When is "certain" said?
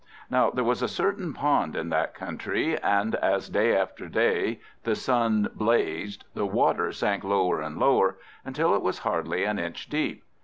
0.87-1.31